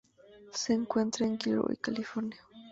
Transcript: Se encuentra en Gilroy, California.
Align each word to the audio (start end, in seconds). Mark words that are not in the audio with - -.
Se 0.51 0.73
encuentra 0.73 1.27
en 1.27 1.37
Gilroy, 1.37 1.77
California. 1.77 2.41